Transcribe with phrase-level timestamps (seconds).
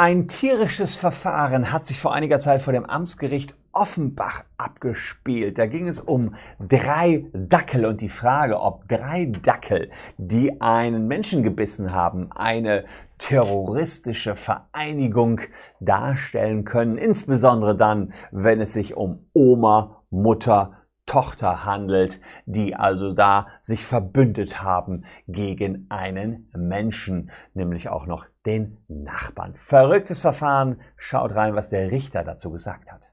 [0.00, 5.58] Ein tierisches Verfahren hat sich vor einiger Zeit vor dem Amtsgericht Offenbach abgespielt.
[5.58, 11.42] Da ging es um drei Dackel und die Frage, ob drei Dackel, die einen Menschen
[11.42, 12.84] gebissen haben, eine
[13.18, 15.40] terroristische Vereinigung
[15.80, 20.74] darstellen können, insbesondere dann, wenn es sich um Oma, Mutter,
[21.06, 28.78] Tochter handelt, die also da sich verbündet haben gegen einen Menschen, nämlich auch noch den
[28.88, 29.54] Nachbarn.
[29.56, 30.80] Verrücktes Verfahren.
[30.96, 33.12] Schaut rein, was der Richter dazu gesagt hat.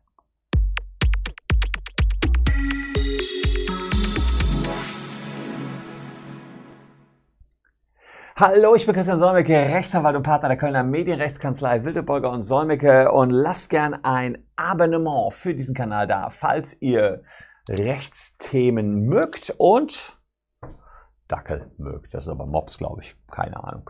[8.38, 13.30] Hallo, ich bin Christian Solmecke, Rechtsanwalt und Partner der Kölner Medienrechtskanzlei Wildeborger und Solmecke und
[13.30, 17.24] lasst gern ein Abonnement für diesen Kanal da, falls ihr
[17.70, 20.20] Rechtsthemen mögt und
[21.28, 22.14] Dackel mögt.
[22.14, 23.16] Das ist aber Mops, glaube ich.
[23.32, 23.90] Keine Ahnung.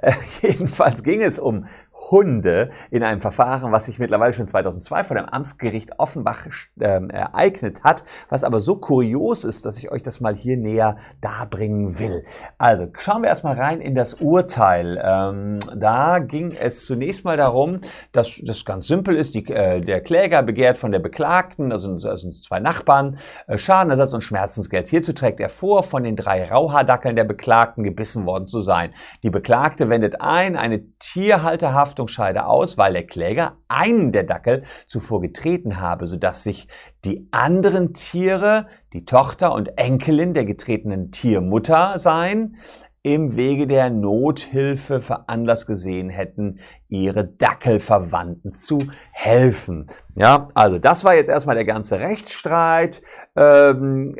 [0.00, 1.66] Äh, jedenfalls ging es um
[2.10, 6.46] Hunde in einem Verfahren, was sich mittlerweile schon 2002 vor dem Amtsgericht Offenbach
[6.78, 10.96] äh, ereignet hat, was aber so kurios ist, dass ich euch das mal hier näher
[11.20, 12.24] darbringen will.
[12.58, 15.00] Also schauen wir erstmal rein in das Urteil.
[15.02, 17.80] Ähm, da ging es zunächst mal darum,
[18.12, 19.34] dass das ganz simpel ist.
[19.34, 24.22] Die, äh, der Kläger begehrt von der Beklagten, also, also zwei Nachbarn, äh, Schadenersatz und
[24.22, 24.88] Schmerzensgeld.
[24.88, 28.92] Hierzu trägt er vor, von den drei Rauhaardackeln der Beklagten gebissen worden zu sein.
[29.22, 35.20] Die Beklagte wendet ein, eine Tierhalterhaft Haftungsscheide aus, weil der Kläger einen der Dackel zuvor
[35.20, 36.68] getreten habe, sodass sich
[37.04, 42.56] die anderen Tiere, die Tochter und Enkelin der getretenen Tiermutter seien,
[43.04, 49.90] im Wege der Nothilfe veranlasst gesehen hätten, ihre Dackelverwandten zu helfen.
[50.14, 53.02] Ja, also das war jetzt erstmal der ganze Rechtsstreit.
[53.34, 54.14] Ähm,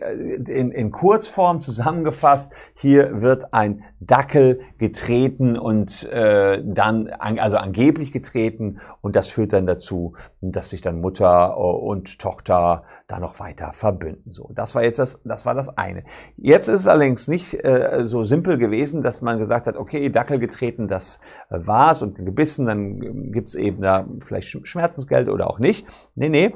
[0.49, 8.81] in, in Kurzform zusammengefasst, hier wird ein Dackel getreten und äh, dann, also angeblich getreten
[9.03, 14.33] und das führt dann dazu, dass sich dann Mutter und Tochter da noch weiter verbünden.
[14.33, 16.05] So, das war jetzt das, das war das eine.
[16.39, 20.39] Jetzt ist es allerdings nicht äh, so simpel gewesen, dass man gesagt hat, okay, Dackel
[20.39, 21.21] getreten, das
[21.51, 25.82] äh, war's und gebissen dann gibt's eben da vielleicht Schmerzensgeld oder auch nicht.
[26.15, 26.55] Nee, nee.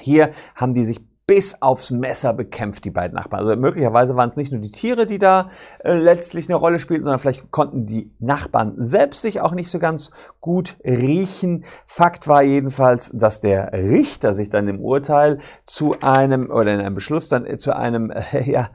[0.00, 3.46] Hier haben die sich bis aufs Messer bekämpft, die beiden Nachbarn.
[3.46, 5.48] Also möglicherweise waren es nicht nur die Tiere, die da
[5.82, 9.78] äh, letztlich eine Rolle spielten, sondern vielleicht konnten die Nachbarn selbst sich auch nicht so
[9.78, 10.10] ganz
[10.40, 11.64] gut riechen.
[11.86, 16.94] Fakt war jedenfalls, dass der Richter sich dann im Urteil zu einem oder in einem
[16.94, 18.68] Beschluss dann zu einem, äh, ja,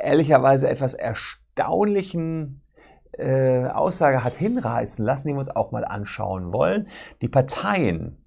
[0.00, 2.60] ehrlicherweise etwas erstaunlichen
[3.12, 6.88] äh, Aussage hat hinreißen lassen, die wir uns auch mal anschauen wollen.
[7.22, 8.18] Die Parteien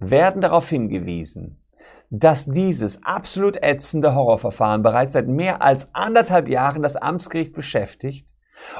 [0.00, 1.62] werden darauf hingewiesen,
[2.10, 8.28] dass dieses absolut ätzende Horrorverfahren bereits seit mehr als anderthalb Jahren das Amtsgericht beschäftigt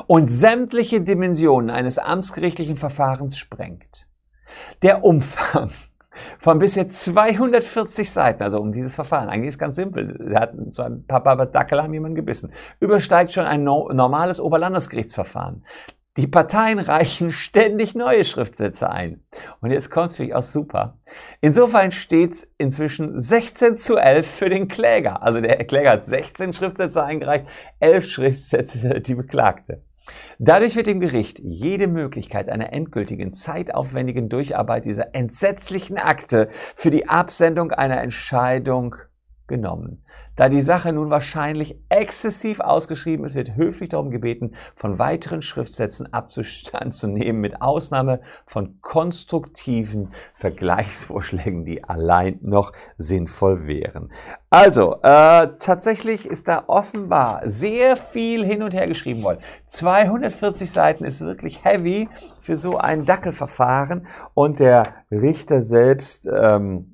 [0.07, 4.07] und sämtliche Dimensionen eines amtsgerichtlichen Verfahrens sprengt.
[4.83, 5.71] Der Umfang
[6.39, 10.83] von bisher 240 Seiten, also um dieses Verfahren, eigentlich ist ganz simpel, er hat so
[10.83, 15.65] ein paar Dackel haben jemanden gebissen, übersteigt schon ein no normales Oberlandesgerichtsverfahren.
[16.17, 19.23] Die Parteien reichen ständig neue Schriftsätze ein.
[19.61, 20.99] Und jetzt kommt es für mich auch super.
[21.41, 25.23] Insofern steht es inzwischen 16 zu 11 für den Kläger.
[25.23, 27.47] Also der Kläger hat 16 Schriftsätze eingereicht,
[27.79, 29.85] 11 Schriftsätze die Beklagte.
[30.39, 37.09] Dadurch wird dem Gericht jede Möglichkeit einer endgültigen, zeitaufwendigen Durcharbeit dieser entsetzlichen Akte für die
[37.09, 38.97] Absendung einer Entscheidung
[39.51, 40.03] genommen.
[40.37, 46.11] Da die Sache nun wahrscheinlich exzessiv ausgeschrieben ist, wird höflich darum gebeten, von weiteren Schriftsätzen
[46.15, 54.11] Abstand zu nehmen, mit Ausnahme von konstruktiven Vergleichsvorschlägen, die allein noch sinnvoll wären.
[54.49, 59.41] Also, äh, tatsächlich ist da offenbar sehr viel hin und her geschrieben worden.
[59.67, 62.09] 240 Seiten ist wirklich heavy
[62.41, 66.90] für so ein Dackelverfahren und der Richter selbst ähm,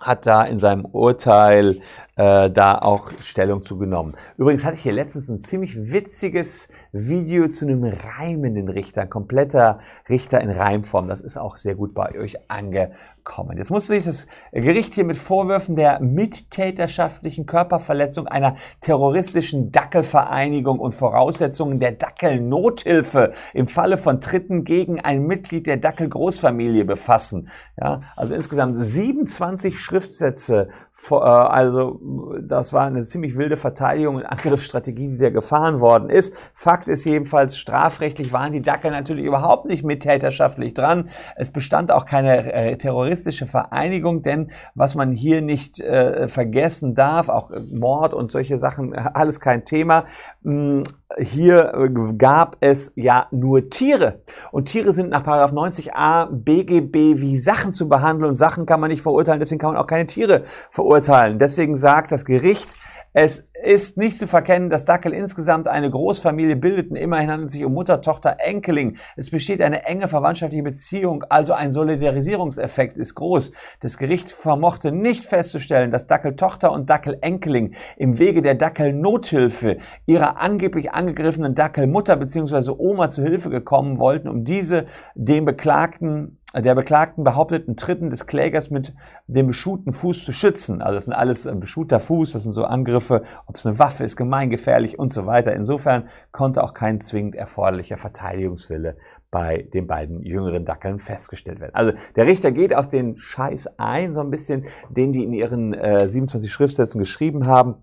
[0.00, 1.80] hat da in seinem Urteil
[2.16, 4.16] äh, da auch Stellung zu genommen.
[4.38, 9.78] Übrigens hatte ich hier letztens ein ziemlich witziges Video zu einem reimenden Richter, ein kompletter
[10.08, 11.08] Richter in Reimform.
[11.08, 13.58] Das ist auch sehr gut bei euch angekommen.
[13.58, 20.92] Jetzt musste sich das Gericht hier mit Vorwürfen der mittäterschaftlichen Körperverletzung einer terroristischen Dackelvereinigung und
[20.92, 27.48] Voraussetzungen der Dackelnothilfe im Falle von Tritten gegen ein Mitglied der Dackelgroßfamilie befassen.
[27.78, 30.70] Ja, also insgesamt 27 Schriftsätze
[31.10, 32.00] also
[32.40, 36.34] das war eine ziemlich wilde Verteidigung und Angriffsstrategie, die da gefahren worden ist.
[36.54, 41.08] Fakt ist jedenfalls, strafrechtlich waren die Dackel natürlich überhaupt nicht mittäterschaftlich dran.
[41.36, 47.28] Es bestand auch keine äh, terroristische Vereinigung, denn was man hier nicht äh, vergessen darf,
[47.28, 50.06] auch Mord und solche Sachen, alles kein Thema.
[50.42, 50.82] Mh, mm,
[51.18, 51.72] hier
[52.18, 54.22] gab es ja nur Tiere.
[54.50, 59.02] Und Tiere sind nach 90a BGB wie Sachen zu behandeln und Sachen kann man nicht
[59.02, 61.38] verurteilen, deswegen kann man auch keine Tiere verurteilen.
[61.38, 62.74] Deswegen sagt das Gericht,
[63.18, 66.96] es ist nicht zu verkennen, dass Dackel insgesamt eine Großfamilie bildeten.
[66.96, 68.98] Immerhin handelt es sich um Mutter, Tochter, Enkeling.
[69.16, 73.52] Es besteht eine enge verwandtschaftliche Beziehung, also ein Solidarisierungseffekt ist groß.
[73.80, 78.92] Das Gericht vermochte nicht festzustellen, dass Dackel Tochter und Dackel Enkeling im Wege der Dackel
[78.92, 82.72] Nothilfe ihrer angeblich angegriffenen Dackel Mutter bzw.
[82.76, 84.84] Oma zu Hilfe gekommen wollten, um diese
[85.14, 88.94] dem Beklagten der Beklagten behaupteten Tritten des Klägers mit
[89.26, 90.80] dem beschuhten Fuß zu schützen.
[90.80, 94.04] Also das sind alles äh, beschuhter Fuß, das sind so Angriffe, ob es eine Waffe
[94.04, 95.52] ist, gemeingefährlich und so weiter.
[95.54, 98.96] Insofern konnte auch kein zwingend erforderlicher Verteidigungswille
[99.30, 101.74] bei den beiden jüngeren Dackeln festgestellt werden.
[101.74, 105.74] Also der Richter geht auf den Scheiß ein, so ein bisschen, den die in ihren
[105.74, 107.82] äh, 27 Schriftsätzen geschrieben haben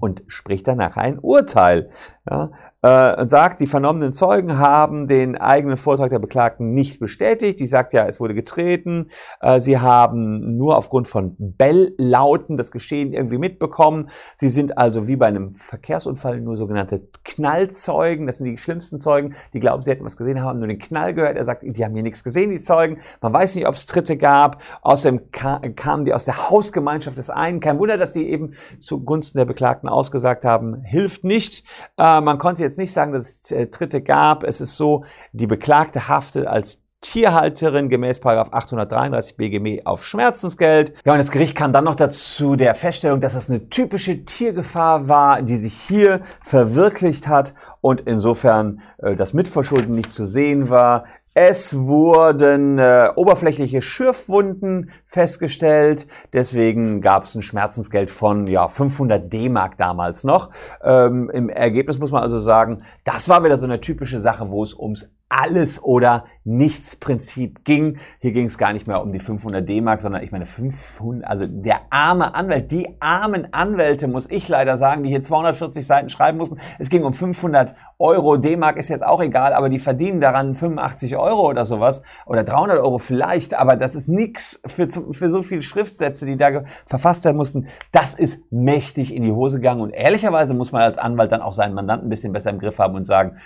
[0.00, 1.90] und spricht danach ein Urteil.
[2.28, 2.50] Ja,
[2.82, 7.60] äh, sagt, die vernommenen Zeugen haben den eigenen Vortrag der Beklagten nicht bestätigt.
[7.60, 9.08] Die sagt ja, es wurde getreten.
[9.40, 14.08] Äh, sie haben nur aufgrund von Belllauten das Geschehen irgendwie mitbekommen.
[14.36, 18.26] Sie sind also wie bei einem Verkehrsunfall nur sogenannte Knallzeugen.
[18.26, 19.34] Das sind die schlimmsten Zeugen.
[19.52, 21.36] Die glauben, sie hätten was gesehen, haben nur den Knall gehört.
[21.36, 22.98] Er sagt, die haben hier nichts gesehen, die Zeugen.
[23.20, 24.62] Man weiß nicht, ob es Tritte gab.
[24.80, 27.60] Außerdem kamen die aus der Hausgemeinschaft des einen.
[27.60, 31.64] Kein Wunder, dass sie eben zugunsten der Beklagten ausgesagt haben, hilft nicht.
[31.98, 34.44] Äh, man konnte jetzt nicht sagen, dass es äh, Tritte gab.
[34.44, 40.92] Es ist so, die Beklagte haftet als Tierhalterin gemäß 833 BGB auf Schmerzensgeld.
[41.04, 45.08] Ja, und das Gericht kam dann noch dazu der Feststellung, dass das eine typische Tiergefahr
[45.08, 51.04] war, die sich hier verwirklicht hat und insofern äh, das Mitverschulden nicht zu sehen war.
[51.34, 59.76] Es wurden äh, oberflächliche Schürfwunden festgestellt, deswegen gab es ein Schmerzensgeld von ja 500 D-Mark
[59.76, 60.50] damals noch.
[60.82, 64.64] Ähm, Im Ergebnis muss man also sagen, das war wieder so eine typische Sache, wo
[64.64, 67.98] es ums alles oder nichts Prinzip ging.
[68.18, 71.46] Hier ging es gar nicht mehr um die 500 D-Mark, sondern ich meine 500, also
[71.46, 76.38] der arme Anwalt, die armen Anwälte, muss ich leider sagen, die hier 240 Seiten schreiben
[76.38, 76.58] mussten.
[76.78, 81.16] Es ging um 500 Euro, D-Mark ist jetzt auch egal, aber die verdienen daran 85
[81.16, 85.62] Euro oder sowas oder 300 Euro vielleicht, aber das ist nix für, für so viele
[85.62, 87.68] Schriftsätze, die da verfasst werden mussten.
[87.92, 91.52] Das ist mächtig in die Hose gegangen und ehrlicherweise muss man als Anwalt dann auch
[91.52, 93.36] seinen Mandanten ein bisschen besser im Griff haben und sagen,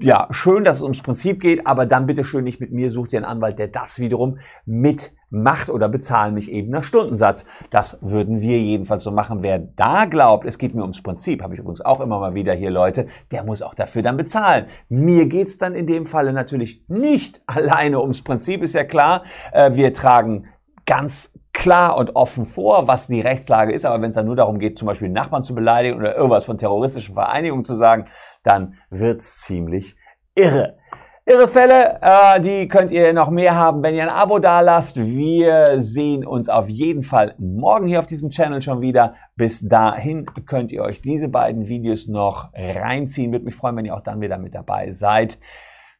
[0.00, 3.08] ja, schön, dass es ums Prinzip geht, aber dann bitte schön nicht mit mir, such
[3.08, 7.46] dir einen Anwalt, der das wiederum mitmacht oder bezahlen mich eben nach Stundensatz.
[7.70, 9.42] Das würden wir jedenfalls so machen.
[9.42, 12.52] Wer da glaubt, es geht mir ums Prinzip, habe ich übrigens auch immer mal wieder
[12.52, 14.66] hier Leute, der muss auch dafür dann bezahlen.
[14.90, 19.24] Mir geht's dann in dem Falle natürlich nicht alleine ums Prinzip, ist ja klar.
[19.52, 20.48] Äh, wir tragen
[20.84, 21.32] ganz
[21.62, 23.84] klar und offen vor, was die Rechtslage ist.
[23.84, 26.58] Aber wenn es dann nur darum geht, zum Beispiel Nachbarn zu beleidigen oder irgendwas von
[26.58, 28.06] terroristischen Vereinigungen zu sagen,
[28.42, 29.94] dann wird's ziemlich
[30.34, 30.76] irre.
[31.24, 34.96] Irre Fälle, äh, die könnt ihr noch mehr haben, wenn ihr ein Abo da lasst.
[34.96, 39.14] Wir sehen uns auf jeden Fall morgen hier auf diesem Channel schon wieder.
[39.36, 43.30] Bis dahin könnt ihr euch diese beiden Videos noch reinziehen.
[43.30, 45.38] Würde mich freuen, wenn ihr auch dann wieder mit dabei seid.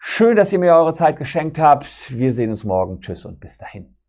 [0.00, 1.86] Schön, dass ihr mir eure Zeit geschenkt habt.
[2.18, 2.98] Wir sehen uns morgen.
[2.98, 4.01] Tschüss und bis dahin.